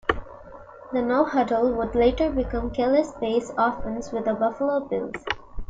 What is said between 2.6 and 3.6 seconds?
Kelly's base